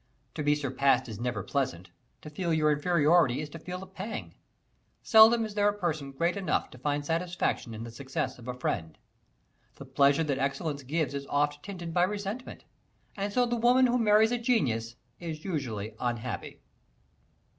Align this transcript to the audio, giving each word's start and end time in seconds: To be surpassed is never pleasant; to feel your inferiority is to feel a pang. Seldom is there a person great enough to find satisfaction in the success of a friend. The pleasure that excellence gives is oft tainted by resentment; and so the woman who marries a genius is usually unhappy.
To 0.33 0.41
be 0.41 0.55
surpassed 0.55 1.07
is 1.07 1.19
never 1.19 1.43
pleasant; 1.43 1.91
to 2.23 2.31
feel 2.31 2.51
your 2.51 2.71
inferiority 2.71 3.39
is 3.39 3.49
to 3.49 3.59
feel 3.59 3.83
a 3.83 3.85
pang. 3.85 4.33
Seldom 5.03 5.45
is 5.45 5.53
there 5.53 5.69
a 5.69 5.77
person 5.77 6.11
great 6.11 6.35
enough 6.35 6.71
to 6.71 6.79
find 6.79 7.05
satisfaction 7.05 7.75
in 7.75 7.83
the 7.83 7.91
success 7.91 8.39
of 8.39 8.47
a 8.47 8.53
friend. 8.55 8.97
The 9.75 9.85
pleasure 9.85 10.23
that 10.23 10.39
excellence 10.39 10.81
gives 10.81 11.13
is 11.13 11.27
oft 11.27 11.61
tainted 11.63 11.93
by 11.93 12.01
resentment; 12.01 12.65
and 13.15 13.31
so 13.31 13.45
the 13.45 13.55
woman 13.57 13.85
who 13.85 13.99
marries 13.99 14.31
a 14.31 14.39
genius 14.39 14.95
is 15.19 15.45
usually 15.45 15.93
unhappy. 15.99 16.63